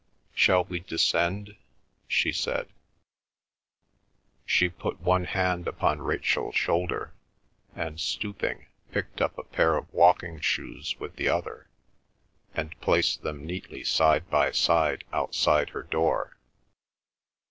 "Shall 0.33 0.63
we 0.63 0.79
descend?" 0.79 1.55
she 2.07 2.31
said. 2.31 2.67
She 4.47 4.67
put 4.67 4.99
one 4.99 5.25
hand 5.25 5.67
upon 5.67 6.01
Rachel's 6.01 6.55
shoulder, 6.55 7.13
and 7.75 7.99
stooping, 7.99 8.65
picked 8.91 9.21
up 9.21 9.37
a 9.37 9.43
pair 9.43 9.77
of 9.77 9.93
walking 9.93 10.39
shoes 10.39 10.99
with 10.99 11.17
the 11.17 11.29
other, 11.29 11.67
and 12.55 12.75
placed 12.81 13.21
them 13.21 13.45
neatly 13.45 13.83
side 13.83 14.27
by 14.27 14.49
side 14.53 15.03
outside 15.13 15.69
her 15.69 15.83
door. 15.83 16.35